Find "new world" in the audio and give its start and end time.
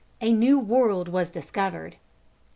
0.33-1.09